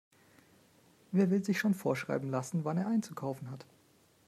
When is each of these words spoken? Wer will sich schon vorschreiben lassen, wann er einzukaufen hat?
Wer 1.11 1.29
will 1.29 1.45
sich 1.45 1.59
schon 1.59 1.75
vorschreiben 1.75 2.31
lassen, 2.31 2.61
wann 2.65 2.79
er 2.79 2.87
einzukaufen 2.87 3.51
hat? 3.51 3.67